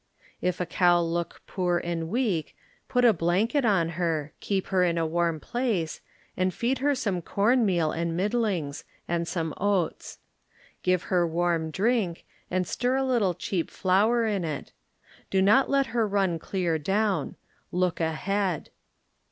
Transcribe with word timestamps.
If 0.41 0.59
a 0.59 0.65
cow 0.65 0.99
look 0.99 1.41
poor 1.45 1.77
and 1.77 2.09
weak, 2.09 2.57
put 2.89 3.05
a 3.05 3.13
blanket 3.13 3.63
on 3.65 3.89
her, 3.89 4.33
keep 4.39 4.65
her 4.69 4.83
in 4.83 4.97
a 4.97 5.05
warm 5.05 5.39
place, 5.39 6.01
and 6.35 6.51
feed 6.51 6.79
her 6.79 6.95
some 6.95 7.21
corn 7.21 7.67
meal 7.67 7.91
and 7.91 8.17
middlings, 8.17 8.83
and 9.07 9.27
some 9.27 9.53
oats. 9.57 10.17
Give 10.81 11.03
her 11.13 11.27
warm 11.27 11.69
drink, 11.69 12.25
and 12.49 12.65
stir 12.65 12.95
a 12.95 13.05
little 13.05 13.35
cheap 13.35 13.69
flour 13.69 14.25
in 14.25 14.43
it. 14.43 14.73
Do 15.29 15.39
not 15.39 15.69
let 15.69 15.85
her 15.93 16.07
run 16.07 16.39
clear 16.39 16.79
down. 16.79 17.35
Look 17.71 17.99
ahead. 17.99 18.71